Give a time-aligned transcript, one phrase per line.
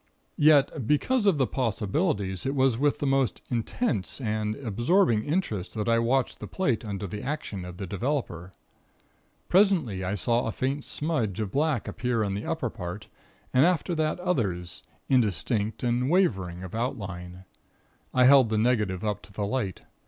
[0.39, 5.87] "Yet, because of the possibilities, it was with the most intense and absorbing interest that
[5.87, 8.51] I watched the plate under the action of the developer.
[9.47, 13.09] Presently I saw a faint smudge of black appear in the upper part,
[13.53, 17.45] and after that others, indistinct and wavering of outline.
[18.11, 19.83] I held the negative up to the light.